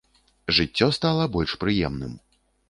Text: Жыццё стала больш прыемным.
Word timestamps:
Жыццё 0.59 0.87
стала 0.97 1.27
больш 1.37 1.55
прыемным. 1.65 2.17